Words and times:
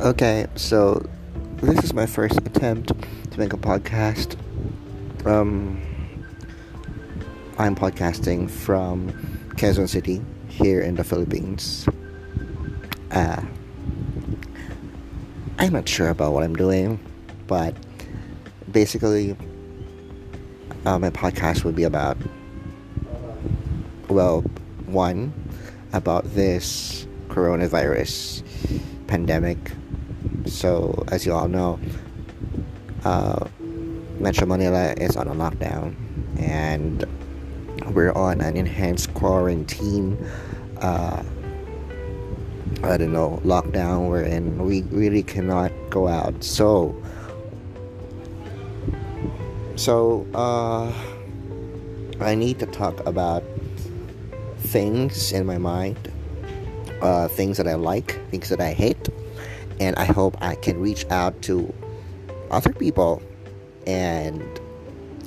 Okay, 0.00 0.46
so 0.54 1.04
this 1.56 1.84
is 1.84 1.92
my 1.92 2.06
first 2.06 2.38
attempt 2.38 2.92
to 3.30 3.38
make 3.38 3.52
a 3.52 3.58
podcast. 3.58 4.36
Um, 5.26 5.82
I'm 7.58 7.74
podcasting 7.74 8.50
from 8.50 9.10
Quezon 9.56 9.90
City 9.90 10.22
here 10.48 10.80
in 10.80 10.94
the 10.94 11.04
Philippines. 11.04 11.86
Uh, 13.10 13.42
I'm 15.58 15.72
not 15.74 15.86
sure 15.86 16.08
about 16.08 16.32
what 16.32 16.44
I'm 16.44 16.56
doing, 16.56 16.98
but 17.46 17.74
basically, 18.70 19.36
uh, 20.86 20.98
my 20.98 21.10
podcast 21.10 21.64
would 21.64 21.76
be 21.76 21.84
about, 21.84 22.16
well, 24.08 24.42
one, 24.86 25.32
about 25.92 26.24
this 26.34 27.06
coronavirus 27.28 28.42
pandemic 29.06 29.72
so, 30.46 31.04
as 31.08 31.24
you 31.24 31.32
all 31.32 31.48
know, 31.48 31.80
uh, 33.04 33.46
Metro 34.18 34.46
Manila 34.46 34.92
is 34.98 35.16
on 35.16 35.26
a 35.28 35.34
lockdown, 35.34 35.94
and 36.38 37.06
we're 37.94 38.12
on 38.12 38.40
an 38.40 38.56
enhanced 38.56 39.12
quarantine. 39.14 40.18
Uh, 40.80 41.22
I 42.82 42.96
don't 42.98 43.12
know 43.12 43.40
lockdown 43.44 44.10
wherein 44.10 44.58
we 44.58 44.82
really 44.82 45.22
cannot 45.22 45.72
go 45.88 46.08
out. 46.08 46.44
So, 46.44 46.94
so 49.76 50.26
uh, 50.34 50.92
I 52.20 52.34
need 52.34 52.58
to 52.60 52.66
talk 52.66 53.04
about 53.06 53.42
things 54.58 55.32
in 55.32 55.46
my 55.46 55.58
mind, 55.58 56.12
uh, 57.02 57.28
things 57.28 57.56
that 57.58 57.68
I 57.68 57.74
like, 57.74 58.18
things 58.30 58.48
that 58.48 58.60
I 58.60 58.72
hate 58.72 59.08
and 59.80 59.96
I 59.96 60.04
hope 60.04 60.36
I 60.40 60.54
can 60.54 60.80
reach 60.80 61.04
out 61.10 61.40
to 61.42 61.72
other 62.50 62.72
people 62.72 63.22
and 63.86 64.42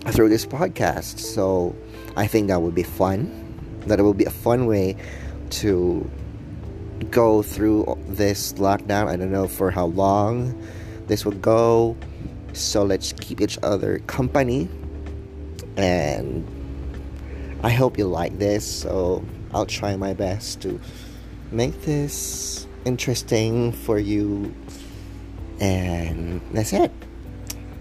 through 0.08 0.30
this 0.30 0.46
podcast. 0.46 1.20
So 1.20 1.76
I 2.16 2.28
think 2.28 2.48
that 2.48 2.62
would 2.62 2.76
be 2.76 2.84
fun. 2.84 3.44
That 3.88 4.00
it 4.00 4.04
would 4.04 4.18
be 4.18 4.26
a 4.26 4.32
fun 4.32 4.66
way 4.66 4.96
to 5.62 6.10
go 7.12 7.42
through 7.42 7.98
this 8.08 8.54
lockdown. 8.54 9.08
I 9.08 9.16
don't 9.16 9.32
know 9.32 9.48
for 9.48 9.72
how 9.72 9.86
long 9.86 10.60
this 11.08 11.26
will 11.26 11.34
go. 11.34 11.96
So 12.58 12.84
let's 12.84 13.14
keep 13.14 13.42
each 13.42 13.58
other 13.64 14.00
company. 14.00 14.70
And 15.78 16.46
I 17.64 17.70
hope 17.70 17.98
you 17.98 18.06
like 18.06 18.38
this. 18.40 18.66
So 18.66 19.24
I'll 19.54 19.66
try 19.66 19.96
my 19.96 20.14
best 20.14 20.62
to 20.62 20.80
make 21.52 21.82
this 21.84 22.68
interesting 22.86 23.72
for 23.72 24.00
you. 24.00 24.54
And 25.60 26.42
that's 26.52 26.74
it. 26.74 26.92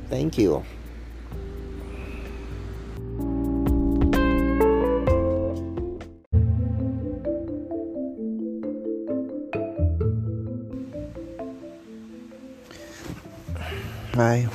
Thank 0.08 0.38
you. 0.38 0.64
Hi. 14.16 14.48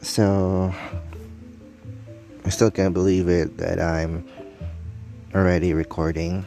So, 0.00 0.72
I 2.46 2.48
still 2.50 2.70
can't 2.70 2.94
believe 2.94 3.28
it 3.28 3.58
that 3.58 3.80
I'm 3.80 4.24
already 5.34 5.74
recording 5.74 6.46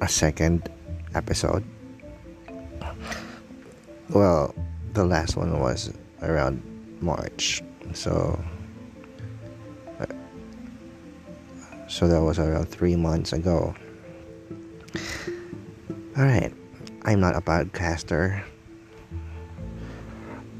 a 0.00 0.08
second 0.08 0.72
episode. 1.14 1.62
Well, 4.08 4.54
the 4.94 5.04
last 5.04 5.36
one 5.36 5.60
was 5.60 5.92
around 6.22 6.64
March, 7.02 7.62
so 7.92 8.40
uh, 10.00 10.06
so 11.88 12.08
that 12.08 12.22
was 12.22 12.38
around 12.38 12.70
three 12.70 12.96
months 12.96 13.34
ago. 13.34 13.74
All 16.16 16.24
right, 16.24 16.54
I'm 17.04 17.20
not 17.20 17.36
a 17.36 17.42
podcaster, 17.42 18.42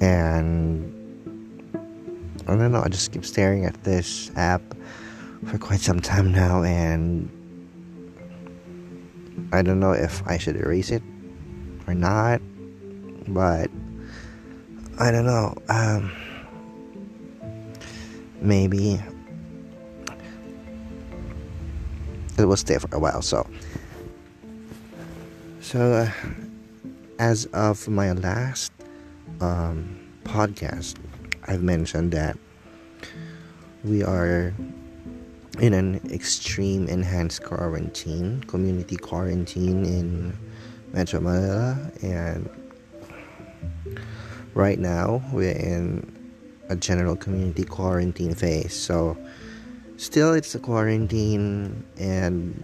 and 0.00 0.94
I 2.46 2.56
don't 2.56 2.72
know. 2.72 2.82
I 2.82 2.88
just 2.88 3.12
keep 3.12 3.24
staring 3.24 3.64
at 3.64 3.84
this 3.84 4.30
app 4.36 4.62
for 5.46 5.58
quite 5.58 5.80
some 5.80 6.00
time 6.00 6.32
now, 6.32 6.62
and 6.62 7.28
I 9.52 9.62
don't 9.62 9.80
know 9.80 9.92
if 9.92 10.26
I 10.26 10.38
should 10.38 10.56
erase 10.56 10.90
it 10.90 11.02
or 11.86 11.94
not, 11.94 12.40
but 13.28 13.70
I 14.98 15.10
don't 15.10 15.26
know. 15.26 15.54
Um, 15.68 16.12
maybe 18.40 19.00
it 22.38 22.44
will 22.44 22.56
stay 22.56 22.78
for 22.78 22.88
a 22.94 22.98
while. 22.98 23.22
So, 23.22 23.48
so 25.60 25.92
uh, 25.92 26.10
as 27.18 27.46
of 27.46 27.88
my 27.88 28.12
last 28.12 28.72
um, 29.40 29.98
podcast, 30.24 30.96
I've 31.46 31.62
mentioned 31.62 32.12
that 32.12 32.38
we 33.84 34.02
are 34.02 34.52
in 35.60 35.72
an 35.72 36.00
extreme 36.10 36.86
enhanced 36.88 37.42
quarantine, 37.42 38.42
community 38.44 38.96
quarantine 38.96 39.84
in 39.84 40.38
Metro 40.92 41.20
Manila, 41.20 41.90
and 42.02 42.48
right 44.54 44.78
now 44.78 45.22
we're 45.32 45.52
in 45.52 46.14
a 46.68 46.76
general 46.76 47.16
community 47.16 47.64
quarantine 47.64 48.34
phase. 48.34 48.74
So, 48.74 49.16
still, 49.96 50.34
it's 50.34 50.54
a 50.54 50.58
quarantine, 50.58 51.84
and 51.98 52.62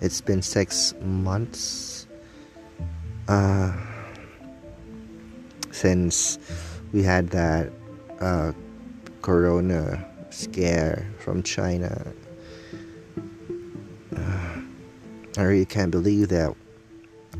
it's 0.00 0.20
been 0.20 0.42
six 0.42 0.94
months 1.00 1.97
uh, 3.28 3.72
since 5.70 6.38
we 6.92 7.02
had 7.02 7.28
that. 7.30 7.70
Uh, 8.20 8.52
corona 9.22 10.02
scare 10.30 11.06
from 11.18 11.42
China. 11.42 11.92
Uh, 14.16 14.60
I 15.36 15.42
really 15.42 15.66
can't 15.66 15.90
believe 15.90 16.28
that 16.28 16.54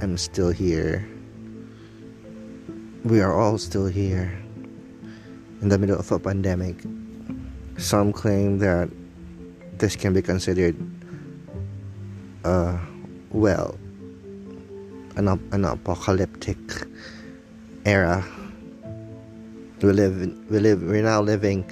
I'm 0.01 0.19
still 0.19 0.51
here. 0.51 1.09
We 3.05 3.23
are 3.23 3.33
all 3.33 3.57
still 3.57 3.87
here 3.87 4.39
in 5.63 5.71
the 5.71 5.79
middle 5.79 5.99
of 5.99 6.13
a 6.13 6.19
pandemic. 6.19 6.77
Some 7.79 8.13
claim 8.13 8.59
that 8.59 8.91
this 9.79 9.97
can 9.97 10.13
be 10.13 10.21
considered, 10.21 10.77
uh, 12.45 12.77
well, 13.31 13.79
an, 15.19 15.29
an 15.53 15.65
apocalyptic 15.65 16.59
era 17.85 18.25
we 19.83 19.93
live, 19.93 20.17
we 20.51 20.59
live, 20.59 20.83
we're 20.83 21.03
now 21.03 21.21
living, 21.21 21.69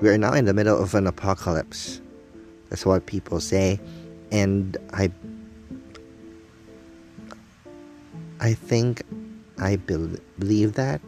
we're 0.00 0.18
now 0.18 0.32
in 0.32 0.44
the 0.44 0.52
middle 0.52 0.80
of 0.80 0.94
an 0.94 1.06
apocalypse. 1.06 2.00
That's 2.68 2.84
what 2.84 3.06
people 3.06 3.40
say, 3.40 3.78
and 4.32 4.76
I, 4.92 5.10
I 8.40 8.54
think, 8.54 9.02
I 9.58 9.76
be- 9.76 10.18
believe 10.38 10.72
that. 10.74 11.00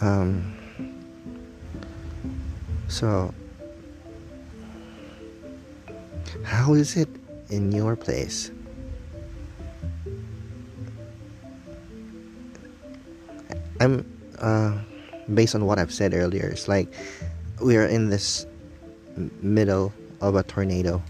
Um. 0.00 0.54
So, 2.88 3.34
how 6.44 6.74
is 6.74 6.96
it 6.96 7.08
in 7.50 7.72
your 7.72 7.96
place? 7.96 8.50
I'm 13.80 14.04
uh, 14.38 14.78
based 15.32 15.54
on 15.54 15.66
what 15.66 15.78
I've 15.78 15.92
said 15.92 16.14
earlier, 16.14 16.48
it's 16.48 16.68
like 16.68 16.92
we 17.60 17.76
are 17.76 17.86
in 17.86 18.10
this 18.10 18.46
middle 19.40 19.92
of 20.20 20.34
a 20.34 20.42
tornado. 20.42 21.02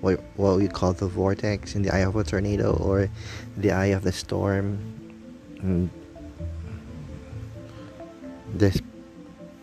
What, 0.00 0.20
what 0.36 0.56
we 0.56 0.68
call 0.68 0.92
the 0.92 1.06
vortex 1.06 1.74
in 1.74 1.82
the 1.82 1.94
eye 1.94 2.04
of 2.04 2.14
a 2.16 2.24
tornado 2.24 2.74
or 2.76 3.08
the 3.56 3.72
eye 3.72 3.86
of 3.86 4.02
the 4.02 4.12
storm. 4.12 4.78
And 5.62 5.90
this 8.54 8.80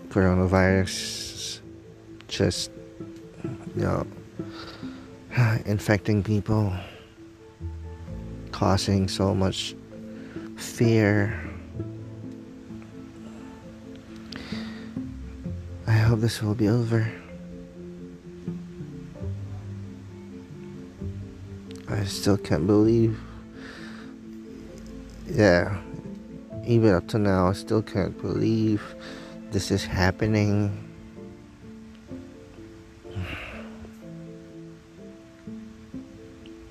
coronavirus 0.10 1.62
just, 2.28 2.72
you 3.76 3.81
know, 3.81 4.08
infecting 5.66 6.24
people, 6.24 6.74
causing 8.52 9.08
so 9.08 9.34
much 9.34 9.76
fear. 10.58 11.53
Hope 16.13 16.21
this 16.21 16.44
will 16.44 16.54
be 16.54 16.69
over. 16.69 17.12
I 21.89 22.04
still 22.04 22.38
can't 22.38 22.68
believe. 22.68 23.19
Yeah, 25.25 25.75
even 26.68 26.94
up 26.94 27.07
to 27.07 27.18
now, 27.18 27.48
I 27.48 27.54
still 27.54 27.81
can't 27.81 28.15
believe 28.21 28.83
this 29.50 29.71
is 29.71 29.86
happening. 29.86 30.88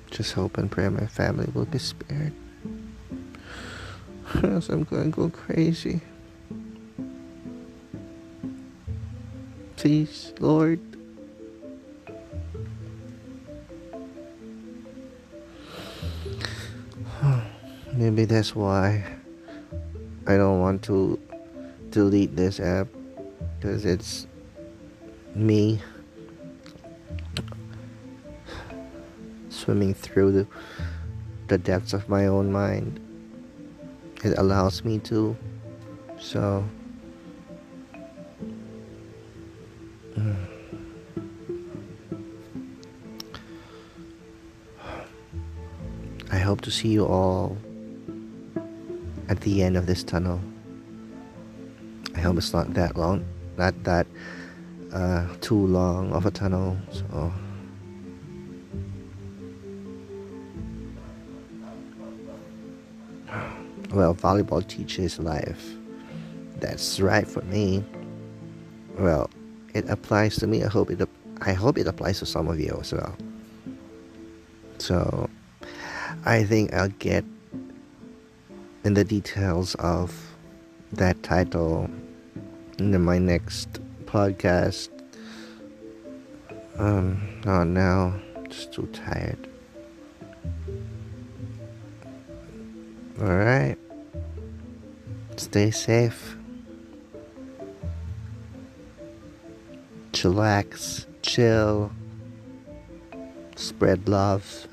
Just 0.09 0.31
hope 0.31 0.57
and 0.57 0.71
pray 0.71 0.87
my 0.87 1.05
family 1.05 1.49
will 1.53 1.65
be 1.65 1.79
spared. 1.79 2.31
Or 4.41 4.51
else 4.51 4.69
I'm 4.69 4.85
gonna 4.85 5.09
go 5.09 5.29
crazy. 5.29 5.99
Please, 9.83 10.31
Lord. 10.39 10.79
Maybe 17.91 18.23
that's 18.23 18.55
why 18.55 19.03
I 20.25 20.37
don't 20.37 20.61
want 20.61 20.83
to 20.83 21.19
delete 21.89 22.33
this 22.33 22.61
app 22.61 22.87
because 23.59 23.83
it's 23.83 24.25
me 25.35 25.81
swimming 29.49 29.93
through 29.93 30.31
the, 30.31 30.47
the 31.49 31.57
depths 31.57 31.91
of 31.91 32.07
my 32.07 32.27
own 32.27 32.53
mind. 32.53 33.01
It 34.23 34.37
allows 34.37 34.85
me 34.85 34.99
to. 34.99 35.35
So. 36.21 36.63
Hope 46.53 46.61
to 46.61 46.69
see 46.69 46.89
you 46.89 47.03
all 47.03 47.57
at 49.27 49.41
the 49.41 49.63
end 49.63 49.75
of 49.75 49.87
this 49.87 50.03
tunnel. 50.03 50.39
I 52.13 52.19
hope 52.19 52.37
it's 52.37 52.53
not 52.53 52.75
that 52.75 52.95
long, 52.95 53.25
not 53.57 53.73
that 53.85 54.05
uh, 54.93 55.25
too 55.41 55.65
long 55.65 56.13
of 56.13 56.27
a 56.27 56.29
tunnel. 56.29 56.77
So. 56.91 57.33
Well, 63.91 64.13
volleyball 64.13 64.61
teaches 64.67 65.17
life. 65.17 65.73
That's 66.57 66.99
right 66.99 67.27
for 67.27 67.41
me. 67.45 67.83
Well, 68.99 69.27
it 69.73 69.89
applies 69.89 70.35
to 70.35 70.45
me. 70.45 70.63
I 70.63 70.67
hope 70.67 70.91
it. 70.91 71.01
I 71.41 71.53
hope 71.53 71.79
it 71.79 71.87
applies 71.87 72.19
to 72.19 72.27
some 72.27 72.47
of 72.47 72.59
you 72.59 72.77
as 72.79 72.93
well. 72.93 73.17
So, 74.77 75.29
I 76.25 76.43
think 76.43 76.73
I'll 76.73 76.87
get 76.87 77.25
in 78.83 78.93
the 78.93 79.03
details 79.03 79.75
of 79.75 80.13
that 80.93 81.21
title 81.21 81.89
in 82.79 83.01
my 83.03 83.17
next 83.17 83.79
podcast. 84.05 84.89
Um, 86.77 87.41
not 87.45 87.67
now. 87.67 88.13
Just 88.47 88.71
too 88.71 88.87
tired. 88.93 89.49
Alright. 93.21 93.77
Stay 95.35 95.71
safe. 95.71 96.37
Chillax, 100.13 101.05
chill, 101.21 101.91
spread 103.55 104.07
love, 104.07 104.67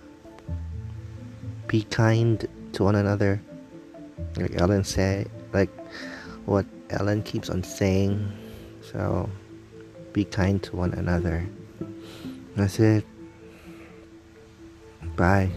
be 1.71 1.85
kind 1.85 2.49
to 2.73 2.83
one 2.83 2.97
another. 2.97 3.41
Like 4.35 4.61
Ellen 4.61 4.83
said, 4.83 5.31
like 5.53 5.71
what 6.45 6.67
Ellen 6.91 7.23
keeps 7.23 7.49
on 7.49 7.63
saying. 7.63 8.27
So 8.83 9.31
be 10.13 10.25
kind 10.25 10.61
to 10.65 10.75
one 10.75 10.93
another. 10.95 11.47
That's 12.57 12.81
it. 12.81 13.07
Bye. 15.15 15.51